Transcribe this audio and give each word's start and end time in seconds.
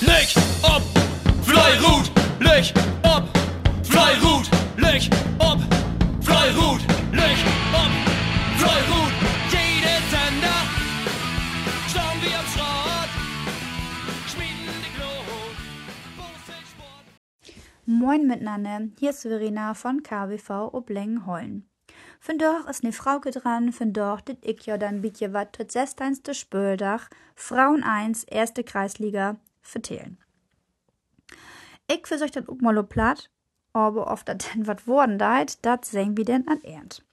Licht 0.00 0.36
ob 0.62 0.82
Fleirut, 1.42 2.10
Licht 2.38 2.74
ob 3.02 3.24
Fleirut, 3.82 4.50
Licht 4.76 5.10
ob 5.38 5.58
Fleirut, 6.22 6.80
Licht 7.12 7.46
ob 7.72 7.90
Fleirut. 8.58 9.12
Jede 9.50 9.96
Sender 10.10 10.60
schauen 11.88 12.20
wir 12.20 12.38
am 12.38 12.46
Schrott, 12.52 13.10
schmieden 14.28 14.74
die 14.84 14.92
Glut. 14.98 15.56
Moin 17.86 18.26
miteinander, 18.26 18.88
hier 18.98 19.10
ist 19.10 19.22
Verena 19.22 19.72
von 19.72 20.02
KBV 20.02 20.74
Obleng-Hollen. 20.74 21.70
Von 22.20 22.38
doch 22.38 22.68
ist 22.68 22.84
ne 22.84 22.92
Frauke 22.92 23.30
dran, 23.30 23.72
von 23.72 23.94
doch 23.94 24.20
dit 24.20 24.44
ich 24.44 24.66
ja 24.66 24.76
dann 24.76 25.00
biet 25.00 25.20
je 25.20 25.32
wat 25.32 25.54
tot 25.54 25.72
16. 25.72 26.18
Spöldach, 26.32 27.08
Frauen 27.34 27.82
1, 27.82 28.24
erste 28.24 28.62
Kreisliga, 28.62 29.36
vertellen. 29.66 30.18
Ich 31.88 32.06
versuch 32.06 32.30
dat 32.30 32.48
ook 32.48 32.60
mal 32.60 32.82
platt, 32.82 33.30
aber 33.72 34.10
oft 34.10 34.28
dat 34.28 34.46
denn 34.54 34.66
wat 34.66 34.86
worden 34.86 35.18
deit, 35.18 35.64
dat 35.64 35.84
sehen 35.84 36.16
wir 36.16 36.24
denn 36.24 36.48
an 36.48 36.62
Ernt. 36.62 37.04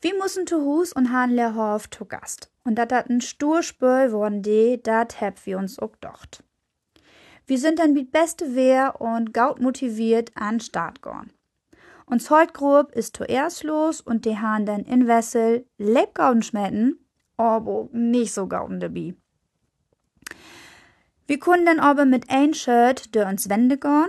Wir 0.00 0.18
mussen 0.18 0.48
zu 0.48 0.64
Hus 0.64 0.92
und 0.92 1.12
han 1.12 1.30
Lehrhof 1.30 1.88
zu 1.88 2.04
Gast. 2.04 2.50
Und 2.64 2.74
dat 2.76 2.90
dat 2.90 3.08
ein 3.08 3.20
Sturspöl 3.20 4.10
worden 4.10 4.42
de, 4.42 4.76
dat 4.82 5.20
heb 5.20 5.46
wir 5.46 5.58
uns 5.58 5.80
ook 5.80 6.00
docht. 6.00 6.42
Wir 7.46 7.58
sind 7.58 7.78
dann 7.78 7.92
mit 7.92 8.10
beste 8.10 8.54
Wehr 8.54 9.00
und 9.00 9.32
gaut 9.32 9.60
motiviert 9.60 10.32
an 10.34 10.58
Start 10.60 11.02
gorn. 11.02 11.32
Uns 12.06 12.30
heut 12.30 12.52
grob 12.52 12.92
ist 12.92 13.16
zuerst 13.16 13.62
los 13.62 14.00
und 14.00 14.24
die 14.24 14.38
han 14.38 14.66
dann 14.66 14.84
in 14.84 15.06
Wessel 15.06 15.66
lebgauden 15.78 16.42
schmetten, 16.42 16.98
aber 17.36 17.88
nicht 17.92 18.32
so 18.34 18.48
gauden 18.48 18.80
dabei. 18.80 19.14
Wir 21.32 21.40
können 21.40 21.64
dann 21.64 21.80
aber 21.80 22.04
mit 22.04 22.28
ein 22.28 22.52
Shirt 22.52 23.14
durch 23.14 23.26
uns 23.26 23.48
Wände 23.48 23.78
gehen 23.78 24.04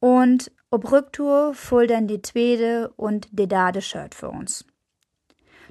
und 0.00 0.52
ob 0.70 0.92
Rücktour 0.92 1.54
voll 1.54 1.86
dann 1.86 2.08
die 2.08 2.20
zweite 2.20 2.92
und 2.98 3.26
die 3.30 3.48
dade 3.48 3.80
Shirt 3.80 4.14
für 4.14 4.28
uns. 4.28 4.66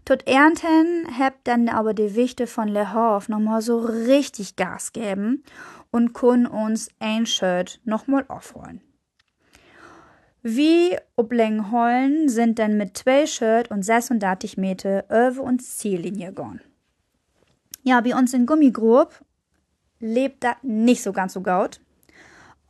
Tot 0.05 0.27
Ernten 0.27 1.05
habt 1.19 1.47
dann 1.47 1.69
aber 1.69 1.93
die 1.93 2.15
Wichte 2.15 2.47
von 2.47 2.67
Le 2.67 2.95
Hof 2.95 3.29
nochmal 3.29 3.61
so 3.61 3.77
richtig 3.77 4.55
Gas 4.55 4.91
geben 4.91 5.43
und 5.91 6.13
können 6.13 6.47
uns 6.47 6.89
ein 6.97 7.27
Shirt 7.27 7.79
nochmal 7.83 8.25
aufholen. 8.27 8.81
Wie 10.41 10.97
ob 11.15 11.31
Hollen 11.31 12.27
sind 12.27 12.57
dann 12.57 12.75
mit 12.75 12.97
zwei 12.97 13.27
Shirt 13.27 13.69
und 13.69 13.83
36 13.83 14.57
Meter 14.57 15.05
über 15.11 15.43
uns 15.43 15.77
Ziellinie 15.77 16.29
gegangen. 16.29 16.61
Ja, 17.83 18.01
bei 18.01 18.15
uns 18.15 18.33
in 18.33 18.47
Gummigrub 18.47 19.13
lebt 19.99 20.43
das 20.43 20.55
nicht 20.61 21.03
so 21.03 21.11
ganz 21.11 21.33
so 21.33 21.41
gut. 21.41 21.81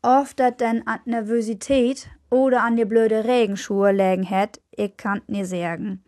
Oft 0.01 0.39
dat 0.39 0.61
denn 0.61 0.87
an 0.87 0.99
Nervosität 1.05 2.07
oder 2.29 2.63
an 2.63 2.75
die 2.75 2.85
blöde 2.85 3.25
Regenschuhe 3.25 3.91
lägen 3.91 4.23
hätt, 4.23 4.61
ich 4.71 4.95
kann 4.97 5.21
nie 5.27 5.43
sagen. 5.43 6.03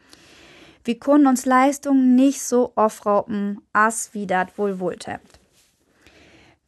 Wir 0.84 0.98
können 0.98 1.28
uns 1.28 1.46
Leistungen 1.46 2.16
nicht 2.16 2.42
so 2.42 2.72
aufrauben, 2.76 3.62
as 3.74 4.14
wie 4.14 4.26
dat 4.26 4.58
wohl 4.58 4.80
wollt 4.80 5.08
habt. 5.08 5.40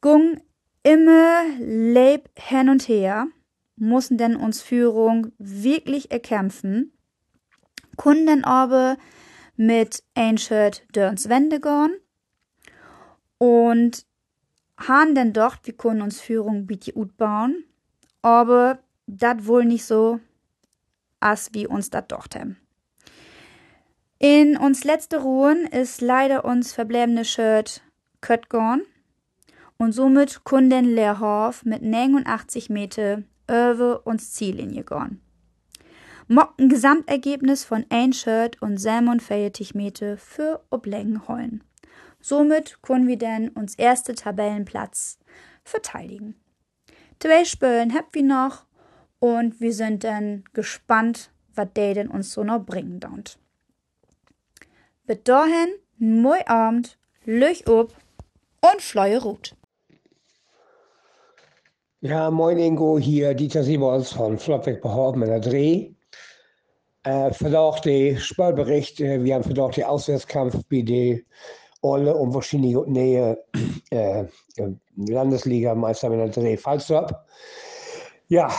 Gung 0.02 0.42
immer 0.84 1.44
leb 1.60 2.30
hin 2.36 2.70
und 2.70 2.88
her, 2.88 3.28
mussen 3.76 4.18
denn 4.18 4.36
uns 4.36 4.62
Führung 4.62 5.32
wirklich 5.38 6.12
erkämpfen, 6.12 6.92
können 7.98 8.28
denn 8.28 8.44
aber 8.44 8.98
mit 9.56 10.04
Shirt 10.36 10.84
dörns 10.94 11.30
Wände 11.30 11.60
gehen 11.60 11.96
und 13.38 14.06
han 14.78 15.16
denn 15.16 15.34
doch, 15.34 15.58
wir 15.64 15.74
können 15.74 16.02
uns 16.02 16.22
Führung 16.22 16.66
bitte 16.66 16.94
gut 16.94 17.18
bauen, 17.18 17.64
aber 18.22 18.80
dat 19.08 19.46
wohl 19.46 19.66
nicht 19.66 19.86
so, 19.86 20.20
as 21.20 21.54
wie 21.54 21.68
uns 21.68 21.90
dat 21.90 22.12
doch 22.12 22.28
haben. 22.36 22.58
In 24.20 24.56
uns 24.58 24.84
letzte 24.84 25.22
Ruhen 25.22 25.66
ist 25.68 26.00
leider 26.00 26.46
uns 26.46 26.74
verbliebene 26.74 27.26
Shirt 27.26 27.82
kött 28.22 28.50
gorn 28.50 28.84
und 29.78 29.92
somit 29.92 30.46
kunden 30.46 30.86
Leerhof 30.86 31.66
mit 31.66 31.82
89 31.82 32.70
Meter 32.70 33.24
über 33.50 34.08
uns 34.08 34.32
Ziellinie 34.32 34.84
gorn. 34.84 35.20
Mock 36.30 36.54
ein 36.58 36.70
Gesamtergebnis 36.70 37.66
von 37.66 37.86
ein 37.90 38.14
Shirt 38.14 38.62
und 38.62 38.78
47 38.78 39.76
Meter 39.76 40.18
für 40.18 40.64
Oblängen 40.70 41.28
Hollen. 41.28 41.64
Somit 42.24 42.82
können 42.82 43.10
wir 43.10 43.18
dann 43.18 43.50
uns 43.50 43.76
erste 43.76 44.16
Tabellenplatz 44.16 45.20
verteidigen. 45.66 46.36
Zwei 47.20 47.44
Spölen 47.44 47.94
habt 47.94 48.16
wir 48.16 48.24
noch 48.24 48.66
und 49.20 49.60
wir 49.60 49.74
sind 49.74 50.06
dann 50.06 50.46
gespannt, 50.54 51.32
was 51.54 51.68
der 51.76 51.96
denn 51.96 52.08
uns 52.08 52.32
so 52.32 52.46
noch 52.46 52.66
bringen 52.66 53.02
dort. 53.02 53.38
Bis 55.06 55.18
dahin, 55.26 55.68
moi 55.98 56.40
Abend, 56.48 56.98
Löch 57.26 57.68
ob 57.68 57.94
und 58.62 58.82
Schleue 58.82 59.22
Rut. 59.22 59.58
Ja, 62.00 62.32
moin 62.32 62.58
Ingo, 62.58 62.98
hier 62.98 63.34
Dieter 63.34 63.64
Simons 63.64 64.14
von 64.14 64.38
Flopweg 64.38 64.82
Behaupten 64.82 65.24
in 65.24 65.30
der 65.30 65.40
Dreh. 65.42 65.92
Äh, 67.04 67.32
vandaag 67.38 67.82
de 67.82 68.16
Spielbericht, 68.16 69.02
äh, 69.02 69.22
wir 69.22 69.36
haben 69.36 69.46
vandaag 69.46 69.74
den 69.74 69.84
Auswärtskampf 69.84 70.62
bei 70.70 70.84
der 70.84 71.20
Olle 71.84 72.16
und 72.16 72.32
verschiedene 72.32 72.82
Nähe 72.88 73.38
äh, 73.92 74.24
Landesliga-Meister 74.96 76.12
in 76.12 76.18
der 76.18 76.30
Dreh 76.30 76.58
Fallstorp. 76.58 77.14
Ja, 78.30 78.50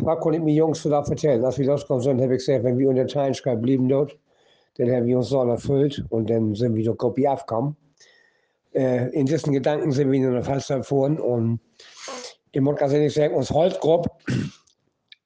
was 0.00 0.20
konnte 0.20 0.38
ich 0.38 0.44
mir 0.44 0.54
Jungs 0.54 0.84
vandaag 0.84 1.06
vertellen? 1.06 1.44
Als 1.44 1.58
wir 1.58 1.68
rausgekommen 1.68 2.02
sind, 2.02 2.22
habe 2.22 2.34
ich 2.34 2.46
gesagt, 2.46 2.64
wenn 2.64 2.78
wir 2.78 2.88
unter 2.88 3.06
Teilenschreib 3.06 3.60
blieben 3.60 3.88
dort, 3.88 4.16
dann 4.76 4.90
haben 4.90 5.06
wir 5.06 5.18
uns 5.18 5.28
so 5.28 5.42
erfüllt 5.42 6.04
und 6.08 6.30
dann 6.30 6.54
sind 6.54 6.74
wir 6.74 6.84
durch 6.84 6.98
Kopie 6.98 7.28
aufgekommen. 7.28 7.76
Äh, 8.72 9.08
in 9.08 9.26
diesen 9.26 9.52
Gedanken 9.52 9.90
sind 9.90 10.10
wir 10.10 10.18
in 10.18 10.32
der 10.32 10.44
Fallstorp 10.44 10.82
gefahren 10.82 11.18
und 11.18 11.60
ich 12.52 12.60
muss 12.60 12.76
ganz 12.76 12.92
ehrlich 12.92 13.12
sagen, 13.12 13.34
uns 13.34 13.50
Holzgrupp, 13.50 14.06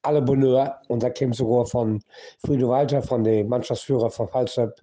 alle 0.03 0.23
Bonheur, 0.23 0.81
und 0.89 1.03
da 1.03 1.11
käme 1.11 1.35
sogar 1.35 1.67
von 1.67 2.01
Friede 2.39 2.69
Walter, 2.69 3.03
von 3.03 3.25
dem 3.25 3.49
Mannschaftsführer 3.49 4.11
von 4.11 4.29
Fallstorp, 4.29 4.81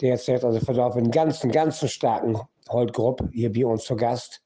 der 0.00 0.10
jetzt 0.10 0.26
sagt, 0.26 0.44
also 0.44 0.60
verlauf 0.60 0.96
einen 0.96 1.10
ganzen, 1.10 1.50
ganzen 1.50 1.88
starken 1.88 2.38
Holtgrupp 2.68 3.22
hier 3.32 3.52
bei 3.52 3.66
uns 3.66 3.84
zu 3.84 3.96
Gast. 3.96 4.42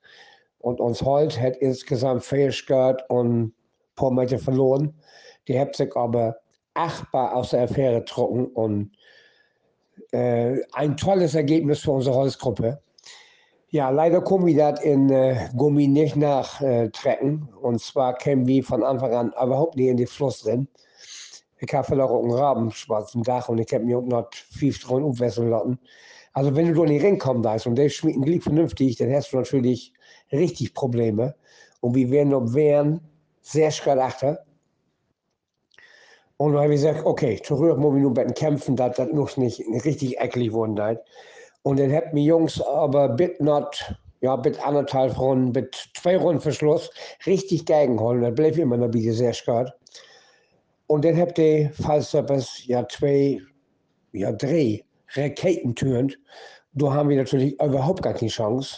Und 0.58 0.80
uns 0.80 1.02
Holt 1.02 1.40
hat 1.40 1.56
insgesamt 1.58 2.24
Fähigkeit 2.24 3.02
und 3.08 3.54
paar 3.94 4.10
Meter 4.10 4.38
verloren. 4.38 4.94
Die 5.46 5.58
hat 5.58 5.76
sich 5.76 5.94
aber 5.96 6.36
achtbar 6.74 7.34
aus 7.34 7.50
der 7.50 7.62
Affäre 7.62 8.00
getrunken 8.00 8.46
und 8.46 8.92
äh, 10.12 10.60
ein 10.72 10.96
tolles 10.96 11.34
Ergebnis 11.34 11.80
für 11.80 11.92
unsere 11.92 12.16
Holzgruppe. 12.16 12.80
Ja, 13.70 13.90
leider 13.90 14.22
kommen 14.22 14.46
wir 14.46 14.56
das 14.56 14.80
in 14.82 15.10
äh, 15.10 15.48
Gummi 15.54 15.88
nicht 15.88 16.16
nachtrecken. 16.16 17.48
und 17.60 17.80
zwar 17.80 18.14
kämen 18.14 18.46
wir 18.46 18.64
von 18.64 18.82
Anfang 18.82 19.12
an 19.12 19.28
überhaupt 19.32 19.76
nicht 19.76 19.88
in 19.88 19.98
den 19.98 20.06
Fluss 20.06 20.42
drin. 20.42 20.68
Ich 21.60 21.74
habe 21.74 22.04
auch 22.04 22.22
einen 22.22 22.32
rabenschwarzen 22.32 23.22
Dach 23.22 23.48
und 23.48 23.58
ich 23.58 23.72
habe 23.72 23.84
mir 23.84 24.00
noch 24.00 24.30
fünf 24.32 24.78
dran 24.80 25.02
umwechseln 25.02 25.50
lassen. 25.50 25.78
Also 26.32 26.54
wenn 26.54 26.72
du 26.72 26.80
da 26.80 26.88
nicht 26.88 27.04
reinkommen 27.04 27.42
da 27.42 27.56
und 27.64 27.74
der 27.74 27.88
schmieden 27.88 28.22
liegt 28.22 28.44
vernünftig, 28.44 28.96
dann 28.96 29.12
hast 29.12 29.32
du 29.32 29.38
natürlich 29.38 29.92
richtig 30.30 30.74
Probleme. 30.74 31.34
Und 31.80 31.94
wir 31.94 32.10
werden 32.10 32.30
noch 32.30 32.54
wären 32.54 33.00
sehr 33.42 33.70
schwer 33.70 33.98
achter. 33.98 34.44
Und 36.36 36.52
dann 36.52 36.62
habe 36.62 36.74
ich 36.74 36.80
gesagt, 36.80 37.04
okay, 37.04 37.40
zurück 37.42 37.78
muss 37.78 37.96
ich 37.96 38.02
nur 38.02 38.12
mit 38.12 38.36
kämpfen, 38.36 38.76
dass 38.76 38.96
das 38.96 39.08
noch 39.12 39.36
nicht 39.36 39.60
richtig 39.84 40.20
eklig 40.20 40.52
worden 40.52 40.76
ist. 40.76 41.00
Und 41.62 41.80
dann 41.80 41.90
hätten 41.90 42.14
mir 42.14 42.24
Jungs 42.24 42.62
aber 42.62 43.08
bit 43.08 43.40
not, 43.40 43.96
ja, 44.20 44.36
bit 44.36 44.64
anderthalb 44.64 45.18
Runden, 45.18 45.52
bit 45.52 45.90
zwei 46.00 46.16
Runden 46.16 46.40
Verschluss 46.40 46.90
richtig 47.26 47.66
gegenholen. 47.66 48.22
Das 48.22 48.34
blieb 48.34 48.56
immer 48.58 48.76
noch 48.76 48.92
wieder 48.92 49.12
sehr 49.12 49.32
schwer. 49.32 49.74
Und 50.88 51.04
dann 51.04 51.18
habt 51.18 51.38
ihr, 51.38 51.70
falls 51.80 52.10
das 52.10 52.66
ja 52.66 52.86
zwei, 52.88 53.40
ja 54.12 54.32
drei 54.32 54.82
Raketen 55.14 55.74
tönt, 55.74 56.18
da 56.72 56.92
haben 56.92 57.10
wir 57.10 57.18
natürlich 57.18 57.60
überhaupt 57.60 58.02
gar 58.02 58.14
keine 58.14 58.30
Chance. 58.30 58.76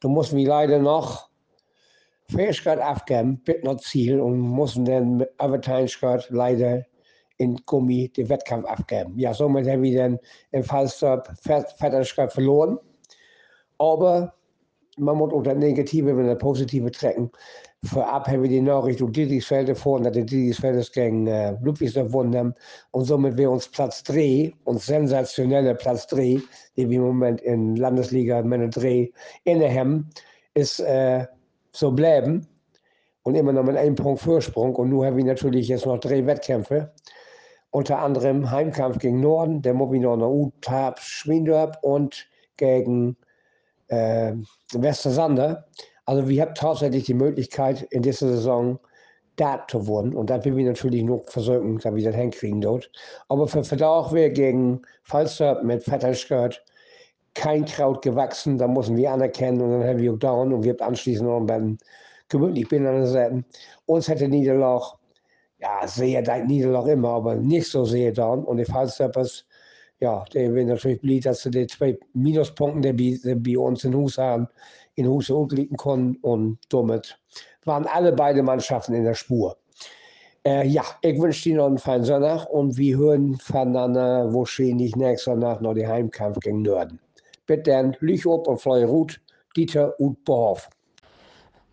Da 0.00 0.08
mussten 0.08 0.36
wir 0.36 0.48
leider 0.48 0.78
noch 0.78 1.28
Fähigkeit 2.30 2.80
aufgeben, 2.80 3.42
bit 3.44 3.64
noch 3.64 3.80
Ziel 3.80 4.20
und 4.20 4.38
mussten 4.38 4.84
dann 4.84 5.16
mit 5.16 5.30
Overtime-Skirt 5.38 6.28
leider 6.30 6.84
in 7.38 7.56
Gummi 7.66 8.08
den 8.08 8.28
Wettkampf 8.28 8.66
abgeben. 8.66 9.18
Ja, 9.18 9.34
somit 9.34 9.66
haben 9.66 9.82
wir 9.82 9.98
dann 9.98 10.18
im 10.52 10.62
Fallstop 10.62 11.28
Vetterschritt 11.42 12.32
verloren. 12.32 12.78
Aber 13.78 14.34
man 14.98 15.16
muss 15.16 15.32
auch 15.32 15.42
das 15.42 15.56
Negative 15.56 16.12
mit 16.14 16.26
das 16.26 16.38
Positive 16.38 16.90
trecken. 16.90 17.30
Vorab 17.84 18.26
haben 18.26 18.42
wir 18.42 18.48
die 18.48 18.60
Nachricht 18.60 19.00
Dietrichsfelde 19.00 19.74
vor, 19.74 20.00
dass 20.00 20.12
die 20.12 20.26
Dietrichsfelde 20.26 20.84
gegen 20.92 21.26
äh, 21.26 21.56
Ludwigsdorf 21.62 22.08
gewonnen 22.08 22.54
Und 22.90 23.04
somit 23.04 23.36
wäre 23.36 23.50
uns 23.50 23.68
Platz 23.68 24.02
3, 24.02 24.52
uns 24.64 24.86
sensationelle 24.86 25.74
Platz 25.76 26.06
3, 26.08 26.40
den 26.76 26.90
wir 26.90 26.98
im 26.98 27.04
Moment 27.04 27.40
in 27.40 27.76
Landesliga 27.76 28.42
Männer 28.42 28.68
3 28.68 29.10
innehaben, 29.44 30.10
ist 30.54 30.80
äh, 30.80 31.26
so 31.72 31.92
bleiben 31.92 32.46
und 33.22 33.36
immer 33.36 33.52
noch 33.52 33.62
mit 33.62 33.76
einem 33.76 33.94
Punkt 33.94 34.22
Vorsprung. 34.22 34.74
Und 34.74 34.90
nun 34.90 35.04
haben 35.06 35.16
wir 35.16 35.24
natürlich 35.24 35.68
jetzt 35.68 35.86
noch 35.86 35.98
drei 35.98 36.26
Wettkämpfe. 36.26 36.92
Unter 37.70 38.00
anderem 38.00 38.50
Heimkampf 38.50 38.98
gegen 38.98 39.20
Norden, 39.20 39.62
der 39.62 39.74
noch 39.74 40.16
nach 40.16 40.26
Utab 40.26 40.98
Schwindorp 40.98 41.76
und 41.82 42.26
gegen 42.56 43.16
äh, 43.88 44.32
Westersander. 44.72 45.66
Also 46.04 46.28
wir 46.28 46.42
haben 46.42 46.54
tatsächlich 46.54 47.04
die 47.04 47.14
Möglichkeit, 47.14 47.82
in 47.90 48.02
dieser 48.02 48.28
Saison 48.28 48.78
da 49.36 49.64
zu 49.68 49.86
werden. 49.86 50.14
Und 50.14 50.30
da 50.30 50.44
will 50.44 50.56
wir 50.56 50.66
natürlich 50.66 51.04
versuchen, 51.26 51.78
dass 51.78 51.94
wir 51.94 52.04
das 52.04 52.14
hinkriegen 52.14 52.60
dort. 52.60 52.90
Aber 53.28 53.46
für 53.46 53.64
Verdacht 53.64 54.12
wir 54.12 54.30
gegen 54.30 54.82
Falster 55.04 55.62
mit 55.62 55.82
Vetterskirt 55.82 56.62
kein 57.34 57.64
Kraut 57.64 58.02
gewachsen, 58.02 58.58
da 58.58 58.66
müssen 58.66 58.96
wir 58.96 59.12
anerkennen 59.12 59.60
und 59.60 59.70
dann 59.70 59.84
haben 59.84 59.98
wir 59.98 60.12
auch 60.12 60.18
down 60.18 60.52
und 60.52 60.64
wir 60.64 60.72
haben 60.72 60.88
anschließend 60.88 61.28
noch 61.28 61.46
ein 61.48 61.78
gemütlich 62.28 62.68
bin 62.68 62.86
an 62.86 62.96
der 62.96 63.06
Seite. 63.06 63.44
Uns 63.86 64.08
hätte 64.08 64.28
Niederlage, 64.28 64.86
ja, 65.58 65.86
sehe 65.86 66.22
da 66.22 66.38
Niederlage 66.38 66.92
immer, 66.92 67.10
aber 67.10 67.36
nicht 67.36 67.70
so 67.70 67.84
sehe 67.84 68.12
dann 68.12 68.44
und 68.44 68.56
die 68.56 68.64
Fallsteppers, 68.64 69.46
ja, 70.00 70.24
der 70.32 70.54
will 70.54 70.64
natürlich 70.64 71.00
blieb, 71.00 71.24
dass 71.24 71.42
sie 71.42 71.50
die 71.50 71.66
zwei 71.66 71.98
Minuspunkte, 72.14 72.94
die, 72.94 73.20
die 73.20 73.34
bei 73.34 73.58
uns 73.58 73.84
in 73.84 73.94
Hus 73.94 74.18
haben, 74.18 74.48
in 74.94 75.08
Hus 75.08 75.28
liegen 75.50 75.76
konnten 75.76 76.16
und 76.22 76.58
damit 76.68 77.18
waren 77.64 77.86
alle 77.86 78.12
beide 78.12 78.42
Mannschaften 78.42 78.94
in 78.94 79.04
der 79.04 79.14
Spur. 79.14 79.56
Äh, 80.44 80.66
ja, 80.68 80.82
ich 81.02 81.20
wünsche 81.20 81.48
Ihnen 81.48 81.58
noch 81.58 81.66
einen 81.66 81.78
feinen 81.78 82.04
Sonntag 82.04 82.48
und 82.50 82.76
wir 82.76 82.96
hören 82.96 83.36
voneinander 83.36 84.32
wahrscheinlich 84.32 84.94
nächsten 84.96 85.32
Sonntag 85.32 85.60
noch 85.60 85.74
den 85.74 85.88
Heimkampf 85.88 86.38
gegen 86.40 86.62
Norden. 86.62 86.98
Bitte 87.46 87.70
dann 87.70 87.96
Lüchow 88.00 88.46
und 88.46 88.60
Fleurut, 88.60 89.20
Dieter 89.56 89.98
und 89.98 90.24
Bohoff. 90.24 90.68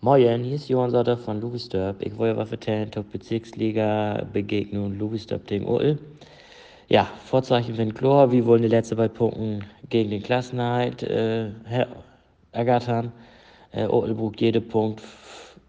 Moin, 0.02 0.44
hier 0.44 0.56
ist 0.56 0.68
Johann 0.68 0.92
Sotter 0.92 1.18
von 1.18 1.42
Lovisdorp. 1.42 2.02
Ich 2.02 2.18
wollte 2.18 2.38
was 2.38 2.50
vertellen, 2.50 2.92
Top 2.92 3.12
Bezirksliga 3.12 4.28
Begegnung 4.34 4.98
Lovisdorp 4.98 5.46
gegen 5.48 5.68
Ull. 5.68 5.98
Ja, 6.88 7.10
Vorzeichen 7.26 7.78
wenn 7.78 7.96
klar, 7.96 8.32
wir 8.32 8.46
wollen 8.46 8.62
die 8.62 8.68
letzten 8.68 8.98
beiden 8.98 9.16
Punkte 9.16 9.60
gegen 9.90 10.12
den 10.12 10.22
Klassenheit 10.22 11.02
äh, 11.02 11.50
ergattern. 12.52 13.12
Äh, 13.72 13.88
Ull 13.88 14.14
braucht 14.14 14.40
jeden 14.40 14.68
Punkt 14.68 15.02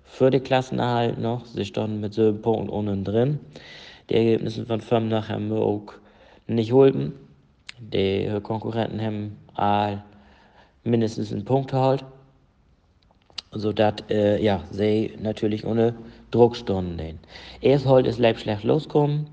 für 0.05 0.31
den 0.31 0.43
Klassenerhalt 0.43 1.19
noch. 1.19 1.47
Sie 1.47 1.65
standen 1.65 2.01
mit 2.01 2.13
sieben 2.13 2.43
Punkten 2.43 2.69
unten 2.69 3.03
drin. 3.03 3.41
Die 4.11 4.15
Ergebnisse 4.15 4.67
von 4.67 4.83
fünf 4.83 5.09
nachher 5.09 5.41
auch 5.53 5.95
nicht 6.47 6.73
holten. 6.73 7.15
Die 7.79 8.39
Konkurrenten 8.43 9.01
haben 9.01 9.39
all 9.55 10.05
mindestens 10.85 11.33
einen 11.33 11.47
Punkt 11.47 11.71
geholt 11.71 12.05
sodass 13.53 13.95
äh, 14.11 14.43
ja, 14.43 14.63
sie 14.71 15.13
natürlich 15.21 15.65
ohne 15.65 15.95
Druck 16.31 16.57
standen. 16.57 17.19
Erst 17.61 17.87
halt 17.87 18.07
ist 18.07 18.19
Leib 18.19 18.39
schlecht 18.39 18.65
losgekommen, 18.65 19.27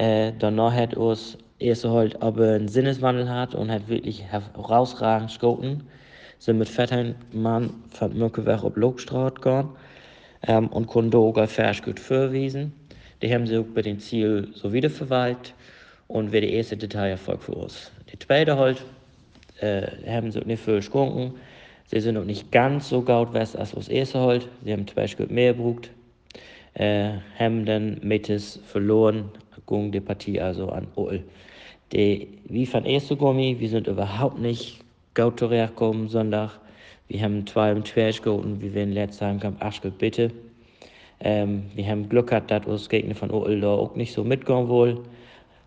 äh, 0.00 0.32
danach 0.38 0.72
hat 0.72 0.94
uns 0.94 1.36
erst 1.58 1.84
halt 1.84 2.22
aber 2.22 2.54
einen 2.54 2.68
Sinneswandel 2.68 3.28
hat 3.28 3.54
und 3.54 3.70
hat 3.70 3.86
wirklich 3.88 4.24
herausragend 4.24 5.28
geschoten. 5.28 5.82
Sind 6.38 6.56
mit 6.56 6.70
fetten 6.70 7.16
Mann 7.32 7.68
von 7.90 8.16
Mückeweg 8.16 8.64
auf 8.64 8.76
Logstraat 8.76 9.34
gegangen 9.36 9.68
ähm, 10.48 10.68
und 10.68 10.86
konnten 10.86 11.14
auch 11.14 11.46
fähig 11.46 11.82
gut 11.82 12.00
verwiesen. 12.00 12.72
Die 13.20 13.32
haben 13.32 13.46
sie 13.46 13.58
auch 13.58 13.66
bei 13.74 13.82
dem 13.82 13.98
Ziel 13.98 14.48
so 14.54 14.72
wieder 14.72 14.88
verwaltet 14.88 15.52
und 16.08 16.32
wäre 16.32 16.46
der 16.46 16.54
erste 16.54 16.78
Detailerfolg 16.78 17.42
für 17.42 17.52
uns. 17.52 17.92
Die 18.10 18.18
zweite 18.18 18.56
halt 18.56 18.82
äh, 19.60 19.86
haben 20.08 20.32
sie 20.32 20.40
auch 20.40 20.46
nicht 20.46 20.64
viel 20.64 20.76
geschossen 20.76 21.34
Sie 21.88 22.00
sind 22.00 22.14
noch 22.14 22.24
nicht 22.24 22.50
ganz 22.52 22.88
so 22.88 23.02
gut 23.02 23.34
west 23.34 23.54
als 23.54 23.76
was 23.76 23.88
erste 23.88 24.20
halt. 24.20 24.48
Sie 24.64 24.72
haben 24.72 24.86
zum 24.86 24.94
Beispiel 24.94 25.26
mehr 25.26 25.52
gebraucht. 25.52 25.90
Äh, 26.72 27.18
haben 27.38 27.66
dann 27.66 27.98
Mettes 28.00 28.60
verloren 28.64 29.28
gegen 29.66 29.92
die 29.92 30.00
Partie 30.00 30.40
also 30.40 30.68
an 30.68 30.86
Oel. 30.96 31.22
Die, 31.92 32.28
wie 32.44 32.66
von 32.66 32.84
erste 32.84 33.16
Gummi, 33.16 33.56
wir 33.58 33.68
sind 33.68 33.86
überhaupt 33.86 34.38
nicht 34.38 34.80
gut 35.14 35.38
zurechtgekommen 35.38 36.08
Sonntag. 36.08 36.60
Wir 37.08 37.22
haben 37.22 37.46
zwei 37.46 37.72
im 37.72 37.82
Trash 37.82 38.22
wie 38.24 38.74
wir 38.74 38.82
in 38.82 38.92
letzter 38.92 39.26
Heimkampf 39.26 39.60
Aschke 39.60 39.90
bitte. 39.90 40.30
Ähm, 41.20 41.64
wir 41.74 41.86
haben 41.86 42.08
Glück 42.08 42.28
gehabt, 42.28 42.50
dass 42.50 42.64
uns 42.66 42.88
Gegner 42.88 43.14
von 43.14 43.30
Oel 43.30 43.60
da 43.60 43.68
auch 43.68 43.94
nicht 43.96 44.12
so 44.12 44.24
mitgehen 44.24 44.68
wollen. 44.68 45.00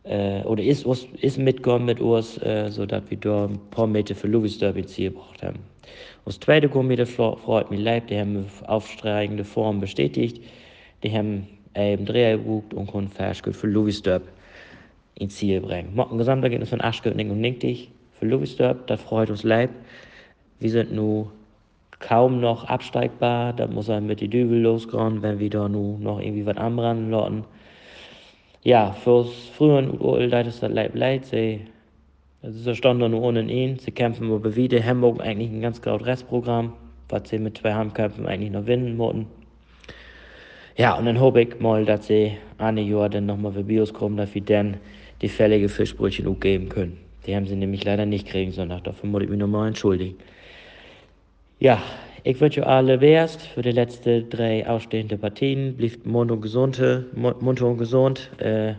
Äh, 0.03 0.41
oder 0.43 0.63
ist, 0.63 0.85
ist 1.21 1.37
mitgegangen 1.37 1.85
mit 1.85 1.99
uns, 1.99 2.37
äh, 2.41 2.69
sodass 2.69 3.03
wir 3.09 3.17
da 3.17 3.45
ein 3.45 3.59
paar 3.71 3.87
Meter 3.87 4.15
für 4.15 4.27
Louis 4.27 4.57
Derby 4.57 4.85
Ziel 4.85 5.11
gebracht 5.11 5.43
haben. 5.43 5.59
Das 6.25 6.39
zweite 6.39 6.69
Komitee 6.69 7.05
freut 7.05 7.69
mich 7.69 7.81
leid, 7.81 8.09
die 8.09 8.17
haben 8.17 8.45
aufsteigende 8.67 9.43
Form 9.43 9.79
bestätigt. 9.79 10.41
Die 11.03 11.11
haben 11.11 11.47
eben 11.75 12.05
Dreher 12.05 12.37
gebucht 12.37 12.73
und 12.73 12.87
konnten 12.87 13.11
Ferschgeld 13.11 13.55
für 13.55 13.67
Louis 13.67 14.01
Dörp 14.01 14.23
ins 15.15 15.35
Ziel 15.35 15.61
bringen. 15.61 15.95
Morgen 15.95 16.17
Gesamtergebnis 16.17 16.69
von 16.69 16.81
Aschgeld 16.81 17.15
und 17.19 17.41
Ninktig 17.41 17.91
für 18.19 18.25
Louis 18.25 18.55
Dörp, 18.55 18.87
das 18.87 19.01
freut 19.01 19.29
uns 19.29 19.43
leid. 19.43 19.69
Wir 20.59 20.69
sind 20.69 20.93
nun 20.93 21.29
kaum 21.99 22.39
noch 22.39 22.65
absteigbar, 22.65 23.53
da 23.53 23.67
muss 23.67 23.89
er 23.89 24.01
mit 24.01 24.19
die 24.19 24.27
Dübel 24.27 24.59
losgehen, 24.59 25.21
wenn 25.21 25.39
wir 25.39 25.49
da 25.49 25.69
nun 25.69 26.03
noch 26.03 26.19
irgendwie 26.19 26.45
was 26.45 26.57
anbrennen 26.57 27.11
lassen. 27.11 27.45
Ja, 28.63 28.91
fürs 28.93 29.49
früheren 29.49 29.91
Urteil 29.91 30.29
leid 30.29 30.47
ist 30.47 30.63
das 30.63 30.71
leid 30.71 30.95
leid, 30.95 31.25
sie 31.25 31.61
also 32.43 32.59
sie 32.59 32.75
standen 32.75 33.11
nur 33.11 33.21
ohne 33.21 33.41
ihn. 33.49 33.79
Sie 33.79 33.91
kämpfen 33.91 34.29
aber 34.29 34.55
wieder. 34.57 34.83
Hamburg 34.83 35.21
eigentlich 35.21 35.49
ein 35.49 35.61
ganz 35.61 35.81
gutes 35.81 36.05
Restprogramm, 36.05 36.73
was 37.07 37.29
sie 37.29 37.39
mit 37.39 37.57
zwei 37.57 37.73
Heimkämpfen 37.73 38.27
eigentlich 38.27 38.51
noch 38.51 38.61
gewinnen 38.61 38.97
wollten. 38.97 39.27
Ja, 40.75 40.95
und 40.95 41.05
dann 41.05 41.19
hoffe 41.19 41.41
ich 41.41 41.59
mal, 41.59 41.85
dass 41.85 42.07
sie 42.07 42.37
eine 42.57 42.81
Jahr 42.81 43.09
dann 43.09 43.27
nochmal 43.27 43.53
für 43.53 43.63
Bios 43.63 43.93
kommen, 43.93 44.17
dass 44.17 44.33
wir 44.33 44.41
dann 44.41 44.77
die 45.21 45.29
fällige 45.29 45.69
Fischbrötchen 45.69 46.27
auch 46.27 46.39
geben 46.39 46.69
können. 46.69 46.97
Die 47.25 47.35
haben 47.35 47.45
sie 47.45 47.55
nämlich 47.55 47.83
leider 47.83 48.05
nicht 48.05 48.27
kriegen, 48.27 48.51
sondern 48.51 48.83
dafür 48.83 49.09
muss 49.09 49.23
ich 49.23 49.29
mich 49.29 49.39
nochmal 49.39 49.67
entschuldigen. 49.67 50.17
Ja, 51.59 51.81
ich 52.23 52.39
wünsche 52.41 52.65
alle 52.65 52.97
Best 52.97 53.41
für 53.41 53.61
die 53.61 53.71
letzten 53.71 54.29
drei 54.29 54.67
ausstehenden 54.67 55.19
Partien. 55.19 55.77
Bleibt 55.77 56.05
munter 56.05 56.33
und 56.33 56.41
gesund, 56.41 56.81
munter 57.13 57.67
und 57.67 57.77
gesund. 57.77 58.31
Äh, 58.39 58.73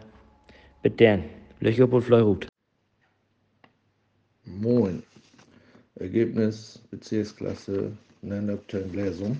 bitte 0.82 1.04
dann. 1.04 1.24
Löcher 1.60 1.90
und 1.90 2.02
Fleurut. 2.02 2.48
Moin. 4.44 5.02
Ergebnis 5.96 6.82
Bezirksklasse 6.90 7.92
Nennerpten 8.22 8.90
Bläsung. 8.90 9.38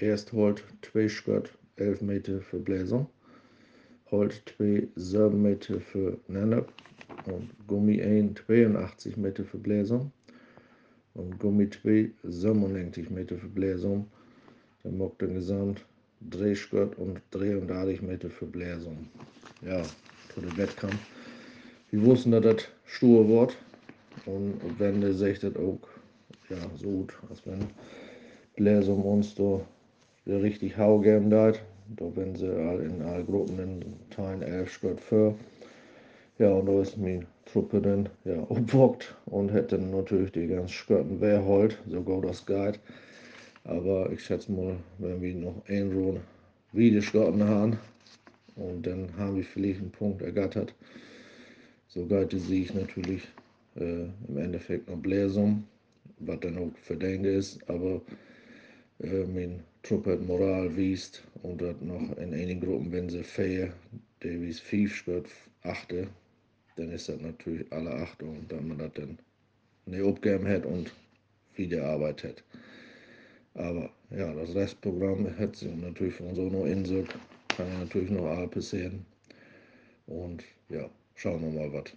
Erst 0.00 0.32
holt 0.32 0.64
2 0.80 1.10
Schott 1.10 1.52
11 1.76 2.00
Meter 2.00 2.40
für 2.40 2.58
Bläsung. 2.58 3.06
Holt 4.10 4.42
2 4.56 4.88
7 4.96 5.42
Meter 5.42 5.78
für 5.78 6.16
Nennep. 6.26 6.72
Und 7.26 7.50
Gummi 7.66 8.00
1 8.00 8.40
82 8.46 9.18
Meter 9.18 9.44
für 9.44 9.58
Bläsung. 9.58 10.10
Und 11.12 11.38
Gummi 11.38 11.68
2 11.68 12.12
97 12.22 13.10
Meter 13.10 13.36
für 13.36 13.48
Bläsung. 13.48 14.06
Dann 14.84 14.96
macht 14.96 15.20
den 15.20 15.34
Gesamt 15.34 15.84
3 16.30 16.54
Schott 16.54 16.96
und 16.96 17.20
33 17.32 18.00
Meter 18.00 18.30
für 18.30 18.46
Bläsung. 18.46 19.06
Ja, 19.60 19.82
für 20.28 20.40
den 20.40 20.56
Wettkampf. 20.56 20.96
Wir 21.90 22.02
wussten, 22.06 22.30
dass 22.30 22.42
das 22.42 22.68
stur 22.86 23.28
wird. 23.28 23.54
Und 24.24 24.58
wenn 24.78 25.02
der 25.02 25.12
sich 25.12 25.40
das 25.40 25.54
auch 25.56 25.80
ja, 26.48 26.56
so 26.78 26.88
gut, 26.88 27.12
als 27.28 27.44
wenn 27.44 27.66
Bläser 28.56 28.96
uns 28.96 29.34
da 29.34 29.60
richtig 30.26 30.76
Hau 30.76 30.98
geben 30.98 31.30
dat, 31.30 31.60
da 31.96 32.04
wenn 32.14 32.34
sie 32.34 32.46
in 32.46 33.02
allen 33.02 33.26
Gruppen 33.26 33.58
in 33.58 33.84
Teilen 34.10 34.42
11 34.42 34.72
Schritt 34.72 35.00
für. 35.00 35.34
Ja, 36.38 36.50
und 36.52 36.66
da 36.66 36.80
ist 36.80 36.96
meine 36.96 37.26
Truppe 37.44 37.80
dann 37.80 38.08
ja, 38.24 38.40
umwockt 38.48 39.14
und 39.26 39.52
hätte 39.52 39.78
natürlich 39.78 40.32
die 40.32 40.46
ganzen 40.46 40.68
Skirten 40.68 41.20
wegholt, 41.20 41.78
so 41.88 42.00
gut 42.02 42.24
das 42.24 42.46
geht. 42.46 42.80
Aber 43.64 44.10
ich 44.10 44.24
schätze 44.24 44.50
mal, 44.52 44.76
wenn 44.98 45.20
wir 45.20 45.34
noch 45.34 45.62
ein 45.68 45.92
Ruhen 45.92 46.20
wieder 46.72 47.02
Skirten 47.02 47.44
haben 47.44 47.78
und 48.56 48.86
dann 48.86 49.08
haben 49.18 49.36
wir 49.36 49.44
vielleicht 49.44 49.80
einen 49.80 49.90
Punkt 49.90 50.22
ergattert, 50.22 50.74
so 51.88 52.06
geht 52.06 52.32
die 52.32 52.38
Sieg 52.38 52.74
natürlich 52.74 53.26
äh, 53.76 54.06
im 54.28 54.36
Endeffekt 54.36 54.88
noch 54.88 54.96
Bläsung, 54.96 55.64
was 56.20 56.40
dann 56.40 56.56
auch 56.56 56.70
verdient 56.82 57.26
ist, 57.26 57.58
aber 57.68 58.00
äh, 59.02 59.24
mein 59.26 59.62
Trupp 59.82 60.06
hat 60.06 60.20
Moral 60.20 60.76
wiest 60.76 61.22
und 61.42 61.62
hat 61.62 61.80
noch 61.82 62.16
in 62.18 62.34
einigen 62.34 62.60
Gruppen, 62.60 62.92
wenn 62.92 63.08
sie 63.08 63.22
vier, 63.22 63.72
der 64.22 64.40
wies 64.40 64.60
spielt, 64.60 65.28
achte, 65.62 66.08
dann 66.76 66.90
ist 66.92 67.08
das 67.08 67.20
natürlich 67.20 67.70
alle 67.72 67.92
achte 67.92 68.24
und 68.24 68.50
dann 68.50 68.68
man 68.68 68.78
das 68.78 68.92
dann 68.94 69.18
nicht 69.86 70.04
abgegeben 70.04 70.46
hat 70.48 70.66
und 70.66 70.92
wieder 71.54 71.84
Arbeit 71.84 72.24
hat. 72.24 72.44
Aber 73.54 73.90
ja, 74.10 74.32
das 74.34 74.54
Restprogramm 74.54 75.26
hat 75.38 75.56
sich 75.56 75.74
natürlich 75.74 76.20
uns 76.20 76.38
auch 76.38 76.50
noch 76.50 76.66
in 76.66 76.84
sich, 76.84 77.06
kann 77.56 77.68
ja 77.68 77.78
natürlich 77.78 78.10
noch 78.10 78.26
alles 78.26 78.50
passieren. 78.50 79.04
Und 80.06 80.44
ja, 80.68 80.88
schauen 81.14 81.42
wir 81.42 81.60
mal, 81.60 81.72
was 81.72 81.92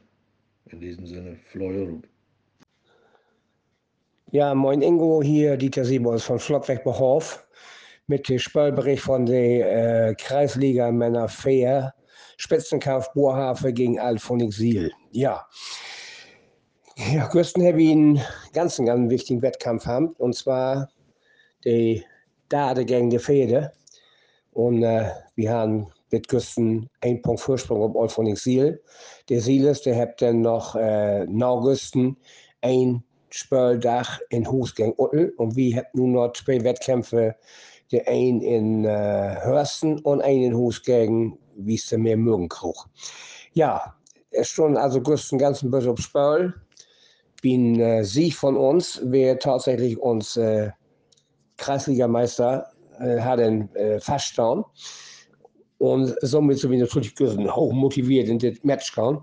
in 0.71 0.79
diesem 0.79 1.05
Sinne, 1.05 1.37
Fleuerut. 1.51 2.07
Ja, 4.33 4.55
moin 4.55 4.81
Ingo, 4.81 5.21
hier 5.21 5.57
Dieter 5.57 5.85
Siebels 5.85 6.23
von 6.23 6.39
Flottweg 6.39 6.83
Behof 6.83 7.45
mit 8.07 8.27
dem 8.27 8.39
Spielbericht 8.39 9.03
von 9.03 9.27
der 9.27 10.07
äh, 10.09 10.15
Kreisliga 10.15 10.91
Männer 10.91 11.29
Fair 11.29 11.93
Spitzenkampf 12.37 13.13
Bohrhafe 13.13 13.71
gegen 13.71 13.99
Alphonik 13.99 14.51
Siel. 14.51 14.91
Ja, 15.11 15.45
ja 17.11 17.27
gestern 17.27 17.63
habe 17.63 17.77
einen 17.77 18.21
ganz, 18.53 18.77
ganz 18.77 19.11
wichtigen 19.11 19.43
Wettkampf 19.43 19.85
haben 19.85 20.15
und 20.17 20.33
zwar 20.33 20.89
die 21.63 22.03
Dade 22.49 22.85
gegen 22.85 23.11
die 23.11 23.19
Fede 23.19 23.71
und 24.49 24.81
äh, 24.81 25.11
wir 25.35 25.51
haben 25.51 25.91
mit 26.09 26.27
Güsten 26.27 26.89
ein 27.01 27.21
Punkt 27.21 27.41
Vorsprung 27.41 27.83
auf 27.83 27.95
Alphonik 27.95 28.39
Siel. 28.39 28.81
Der 29.29 29.41
Siel 29.41 29.67
ist, 29.67 29.85
der 29.85 29.95
hat 29.95 30.23
dann 30.23 30.41
noch 30.41 30.75
äh, 30.75 31.23
Norgüsten 31.27 32.17
ein 32.61 33.03
Spöldach 33.35 34.19
in 34.29 34.47
Hus 34.49 34.75
gegen 34.75 34.93
Uttel 34.97 35.33
und 35.37 35.55
wir 35.55 35.77
haben 35.77 35.87
nun 35.93 36.11
noch 36.11 36.33
zwei 36.33 36.63
Wettkämpfe, 36.63 37.35
der 37.91 38.07
ein 38.07 38.41
in 38.41 38.85
äh, 38.85 39.37
Hörsten 39.41 39.99
und 40.01 40.21
ein 40.21 40.43
in 40.43 40.55
Hus 40.55 40.83
gegen 40.83 41.39
wie 41.55 41.73
es 41.75 41.91
mehr 41.91 42.15
Mürgenkruch. 42.15 42.87
Ja, 43.53 43.95
es 44.29 44.49
schon 44.49 44.77
also 44.77 45.01
größten 45.01 45.39
ganzen 45.39 45.73
auf 45.73 45.99
Spöll. 45.99 46.53
Bin 47.41 47.79
äh, 47.79 48.03
sie 48.03 48.31
von 48.31 48.55
uns, 48.55 49.01
wer 49.03 49.39
tatsächlich 49.39 49.97
uns 49.97 50.37
äh, 50.37 50.69
Kreisligameister 51.57 52.71
äh, 52.99 53.19
hat 53.19 53.39
äh, 53.39 53.99
feststanden 53.99 54.63
und 55.79 56.15
somit 56.21 56.59
sind 56.59 56.69
wir 56.69 56.79
natürlich 56.79 57.15
hoch 57.19 57.73
motiviert 57.73 58.29
in 58.29 58.37
das 58.37 58.63
Match 58.63 58.93
gehen. 58.93 59.17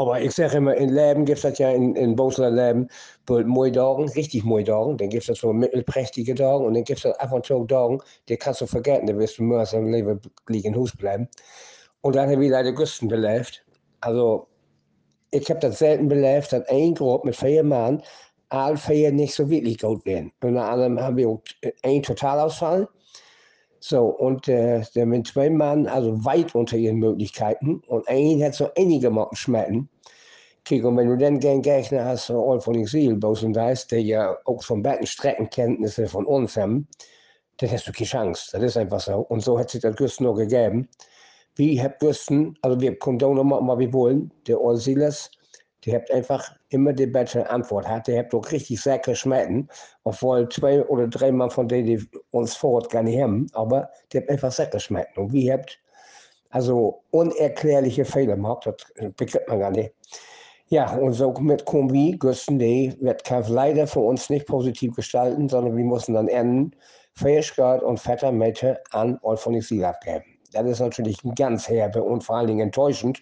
Aber 0.00 0.18
ich 0.18 0.32
sage 0.32 0.56
immer, 0.56 0.74
in 0.76 0.88
Leben 0.88 1.26
gibt 1.26 1.44
es 1.44 1.58
ja 1.58 1.70
in, 1.72 1.94
in 1.94 2.16
Bosler 2.16 2.50
Leben 2.50 2.88
mooi 3.28 3.70
Dagen, 3.70 4.08
richtig 4.08 4.44
mooi 4.44 4.64
Dagen. 4.64 4.96
Dann 4.96 5.10
gibt 5.10 5.28
es 5.28 5.38
so 5.38 5.52
mittelprächtige 5.52 6.34
Dagen 6.34 6.64
und 6.64 6.72
dann 6.72 6.84
gibt 6.84 7.04
es 7.04 7.18
ab 7.18 7.30
und 7.32 7.44
zu 7.44 7.64
Dagen, 7.64 8.00
die 8.26 8.38
kannst 8.38 8.62
du 8.62 8.66
vergessen, 8.66 9.06
da 9.08 9.18
wirst 9.18 9.36
du 9.36 9.42
mehr 9.42 9.58
als 9.58 9.74
im 9.74 9.92
Leben 9.92 10.18
liegen 10.48 10.74
Hus 10.74 10.96
bleiben. 10.96 11.28
Und 12.00 12.16
dann 12.16 12.30
habe 12.30 12.42
ich 12.42 12.50
leider 12.50 12.72
Güsten 12.72 13.08
belebt. 13.08 13.62
Also, 14.00 14.46
ich 15.32 15.50
habe 15.50 15.60
das 15.60 15.78
selten 15.78 16.08
belebt, 16.08 16.50
dass 16.50 16.66
ein 16.70 16.94
Gruppe 16.94 17.26
mit 17.26 17.36
vier 17.36 17.62
Mann 17.62 18.02
alle 18.48 18.78
vier 18.78 19.12
nicht 19.12 19.34
so 19.34 19.50
wirklich 19.50 19.80
gut 19.80 20.06
werden. 20.06 20.32
Unter 20.42 20.64
anderem 20.64 20.98
haben 20.98 21.18
wir 21.18 21.28
auch 21.28 21.42
einen 21.82 22.02
Totalausfall. 22.02 22.88
So, 23.82 24.04
und 24.08 24.46
äh, 24.46 24.82
der 24.94 25.06
mit 25.06 25.34
Mann, 25.34 25.86
also 25.86 26.24
weit 26.24 26.54
unter 26.54 26.76
ihren 26.76 26.98
Möglichkeiten. 26.98 27.82
Und 27.86 28.06
ein 28.08 28.42
hat 28.42 28.54
so 28.54 28.68
einige 28.76 29.08
Mocken 29.10 29.36
schmecken. 29.36 29.88
Kijk, 30.64 30.84
und 30.84 30.98
wenn 30.98 31.08
du 31.08 31.16
dann 31.16 31.40
gern 31.40 31.62
Gegner 31.62 32.04
hast, 32.04 32.26
so 32.26 32.50
all 32.50 32.60
von 32.60 32.74
Exil, 32.74 33.16
Bosen 33.16 33.54
Dice, 33.54 33.86
der 33.86 34.02
ja 34.02 34.36
auch 34.44 34.62
von 34.62 34.82
beiden 34.82 35.06
Streckenkenntnisse 35.06 36.06
von 36.06 36.26
uns 36.26 36.56
haben, 36.58 36.86
dann 37.56 37.70
hast 37.70 37.88
du 37.88 37.92
keine 37.92 38.06
Chance. 38.06 38.50
Das 38.52 38.62
ist 38.62 38.76
einfach 38.76 39.00
so. 39.00 39.16
Und 39.16 39.40
so 39.40 39.58
hat 39.58 39.70
sich 39.70 39.80
das 39.80 39.96
Güsten 39.96 40.24
noch 40.24 40.34
gegeben. 40.34 40.88
Wir 41.56 41.82
haben 41.82 41.94
Güsten, 42.00 42.58
also 42.60 42.78
wir 42.80 42.98
können 42.98 43.18
da 43.18 43.28
noch 43.28 43.44
was 43.44 43.78
wir 43.78 43.92
wollen, 43.94 44.30
der 44.46 44.58
All 44.58 44.76
Silas, 44.76 45.30
die 45.84 45.94
habt 45.94 46.10
einfach 46.10 46.54
immer 46.68 46.92
die 46.92 47.06
bessere 47.06 47.48
Antwort 47.48 47.88
hat. 47.88 48.06
Die 48.06 48.18
habt 48.18 48.34
auch 48.34 48.50
richtig 48.50 48.80
sehr 48.80 48.98
geschmecken, 48.98 49.68
obwohl 50.04 50.48
zwei 50.48 50.84
oder 50.84 51.08
drei 51.08 51.32
Mal 51.32 51.50
von 51.50 51.68
denen, 51.68 51.86
die 51.86 52.08
uns 52.30 52.54
vor 52.54 52.72
Ort 52.72 52.90
gar 52.90 53.02
nicht 53.02 53.20
haben, 53.20 53.46
aber 53.54 53.90
die 54.12 54.18
habt 54.18 54.30
einfach 54.30 54.52
sehr 54.52 54.66
geschmecken. 54.66 55.20
Und 55.20 55.32
wir 55.32 55.54
habt 55.54 55.80
also 56.50 57.02
unerklärliche 57.10 58.04
Fehler 58.04 58.34
gemacht, 58.36 58.66
das 58.66 59.12
begreift 59.16 59.48
man 59.48 59.60
gar 59.60 59.70
nicht. 59.70 59.94
Ja, 60.68 60.94
und 60.94 61.14
so 61.14 61.32
mit 61.32 61.64
Kombi 61.64 62.16
müssen 62.22 62.58
die 62.58 62.94
Wettkampf 63.00 63.48
leider 63.48 63.86
für 63.86 64.00
uns 64.00 64.30
nicht 64.30 64.46
positiv 64.46 64.94
gestalten, 64.94 65.48
sondern 65.48 65.76
wir 65.76 65.84
mussten 65.84 66.14
dann 66.14 66.28
enden, 66.28 66.76
Fähigkeit 67.14 67.82
und 67.82 67.98
fetter 67.98 68.30
Mette 68.30 68.80
an 68.92 69.18
Olfonik 69.22 69.64
Sieg 69.64 69.82
abgeben. 69.82 70.24
Das 70.52 70.64
ist 70.66 70.80
natürlich 70.80 71.18
ganz 71.34 71.68
herbe 71.68 72.02
und 72.02 72.22
vor 72.22 72.36
allen 72.36 72.48
Dingen 72.48 72.60
enttäuschend 72.60 73.20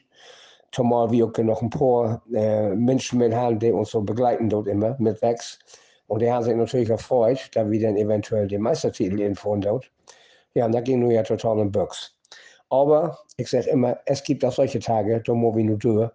zumal 0.73 1.11
wir 1.11 1.27
auch 1.27 1.39
noch 1.39 1.63
ein 1.63 1.71
paar 1.71 2.23
äh, 2.33 2.75
Menschen 2.75 3.19
mit 3.19 3.35
haben, 3.35 3.59
die 3.59 3.73
uns 3.73 3.91
so 3.91 4.01
begleiten 4.01 4.49
dort 4.49 4.67
immer 4.67 4.97
mit 4.99 5.21
Wex. 5.23 5.59
Und 6.07 6.23
die 6.23 6.31
haben 6.31 6.43
sich 6.43 6.57
natürlich 6.57 6.91
erfreut, 6.91 7.51
da 7.55 7.71
wir 7.71 7.81
dann 7.81 7.97
eventuell 7.97 8.49
den 8.49 8.63
Meistertitel 8.63 9.21
infon 9.21 9.61
dort. 9.61 9.91
Ja, 10.55 10.67
und 10.67 10.73
da 10.73 10.81
ging 10.81 11.01
nur 11.01 11.13
ja 11.13 11.23
total 11.23 11.59
in 11.59 11.71
Büchs. 11.71 12.15
Aber 12.71 13.19
ich 13.37 13.49
sage 13.49 13.71
immer, 13.71 13.99
es 14.07 14.23
gibt 14.23 14.45
auch 14.45 14.53
solche 14.53 14.79
Tage, 14.79 15.21
da 15.21 15.35
muss 15.35 15.57
wir 15.57 15.65
nur 15.65 15.79
durch. 15.79 16.11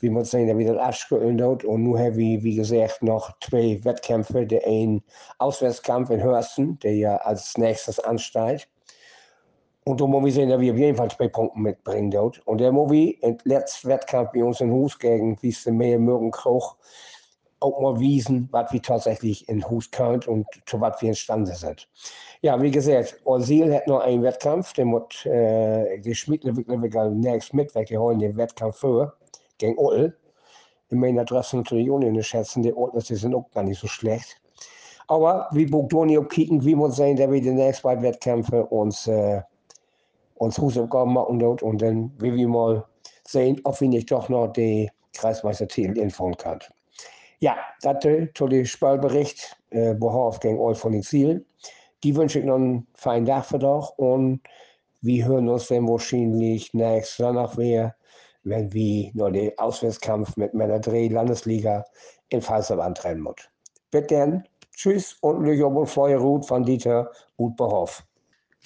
Wir 0.00 0.10
müssen 0.12 0.30
sehen, 0.30 0.48
da 0.48 0.56
wieder 0.56 0.80
abschütteln 0.80 1.38
dort. 1.38 1.64
Und 1.64 1.82
nun 1.82 1.98
haben 1.98 2.16
wir, 2.16 2.42
wie 2.42 2.54
gesagt, 2.54 3.02
noch 3.02 3.36
zwei 3.40 3.80
Wettkämpfe. 3.82 4.46
Der 4.46 4.64
ein 4.64 5.02
Auswärtskampf 5.38 6.10
in 6.10 6.22
Hörsten, 6.22 6.78
der 6.80 6.94
ja 6.94 7.16
als 7.16 7.58
nächstes 7.58 7.98
ansteigt. 7.98 8.68
Und 9.88 10.02
da 10.02 10.06
muss 10.06 10.22
wir 10.22 10.32
sehen, 10.32 10.50
dass 10.50 10.60
wir 10.60 10.74
auf 10.74 10.78
jeden 10.78 10.98
Fall 10.98 11.10
zwei 11.10 11.28
Punkte 11.28 11.58
mitbringen 11.58 12.10
dort. 12.10 12.46
Und 12.46 12.58
der 12.58 12.70
muss 12.72 12.92
im 12.92 13.38
letzten 13.44 13.88
Wettkampf 13.88 14.32
bei 14.34 14.44
uns 14.44 14.60
in 14.60 14.70
Hus 14.70 14.98
gegen 14.98 15.42
Wieste 15.42 15.72
Meer, 15.72 15.98
Mürgenkroch 15.98 16.76
auch 17.60 17.80
mal 17.80 17.98
wiesen, 17.98 18.50
was 18.52 18.70
wir 18.70 18.82
tatsächlich 18.82 19.48
in 19.48 19.66
Hus 19.68 19.90
können 19.90 20.22
und 20.26 20.46
zu 20.66 20.78
was 20.78 21.00
wir 21.00 21.08
imstande 21.08 21.54
sind. 21.54 21.88
Ja, 22.42 22.60
wie 22.60 22.70
gesagt, 22.70 23.18
Orsil 23.24 23.74
hat 23.74 23.86
noch 23.86 24.00
einen 24.00 24.22
Wettkampf, 24.22 24.74
der 24.74 24.84
muss, 24.84 25.24
äh, 25.24 25.98
die 26.00 26.14
wirklich 26.28 26.66
nächstes 27.14 27.54
mit 27.54 27.74
weggeholen, 27.74 28.18
den 28.18 28.36
Wettkampf 28.36 28.76
für, 28.76 29.14
gegen 29.56 29.78
Ottel. 29.78 30.14
Ich 30.90 30.98
meine, 30.98 31.24
da 31.24 31.34
darfst 31.34 31.54
du 31.54 31.56
natürlich 31.56 31.88
nicht 31.88 32.26
schätzen, 32.26 32.62
die 32.62 32.74
Ottel, 32.74 33.02
die 33.02 33.14
sind 33.14 33.34
auch 33.34 33.50
gar 33.54 33.62
nicht 33.62 33.80
so 33.80 33.86
schlecht. 33.86 34.38
Aber 35.06 35.48
wie 35.52 35.64
Bogdoni 35.64 36.22
kicken, 36.26 36.62
wie 36.62 36.74
muss 36.74 36.96
sehen, 36.96 37.16
dass 37.16 37.30
wir 37.30 37.40
die 37.40 37.50
nächsten 37.50 37.82
beiden 37.82 38.04
Wettkämpfe 38.04 38.66
uns, 38.66 39.06
äh, 39.06 39.40
uns 40.38 40.58
Hausaufgaben 40.58 41.12
machen 41.12 41.38
dort 41.38 41.62
und 41.62 41.82
dann 41.82 42.12
will 42.18 42.34
wir 42.36 42.48
mal 42.48 42.84
sehen, 43.26 43.60
ob 43.64 43.80
wir 43.80 43.88
nicht 43.88 44.10
doch 44.10 44.28
noch 44.28 44.48
die 44.48 44.90
Kreismeistertitel 45.14 45.98
informieren 45.98 46.38
können. 46.38 46.60
Ja, 47.40 47.56
das 47.82 48.04
ist 48.04 48.40
der 48.40 48.64
Spielbericht, 48.64 49.56
äh, 49.70 49.94
Bohauf 49.94 50.40
gegen 50.40 50.60
All 50.60 50.74
von 50.74 50.92
den 50.92 51.02
Zielen. 51.02 51.44
Die 52.02 52.14
wünsche 52.16 52.40
ich 52.40 52.44
noch 52.44 52.56
einen 52.56 52.86
feinen 52.94 53.26
Tag 53.26 53.44
für 53.46 53.58
doch 53.58 53.96
und 53.98 54.40
wir 55.02 55.24
hören 55.26 55.48
uns 55.48 55.68
dann 55.68 55.88
wahrscheinlich 55.88 56.74
nächsten 56.74 57.22
Sonntag 57.22 57.56
wieder, 57.56 57.94
wenn 58.42 58.72
wir 58.72 59.10
noch 59.14 59.30
den 59.30 59.56
Auswärtskampf 59.58 60.36
mit 60.36 60.54
Männer 60.54 60.80
Dreh 60.80 61.08
Landesliga 61.08 61.84
in 62.30 62.42
Falsam 62.42 62.80
antrennen 62.80 63.22
muss. 63.22 63.48
Bitte 63.90 64.14
dann, 64.14 64.48
tschüss 64.74 65.16
und 65.20 65.44
Lüchow 65.44 65.74
und 65.74 65.86
Feuerrut 65.86 66.46
von 66.46 66.64
Dieter 66.64 67.10
Utbehoff. 67.36 68.04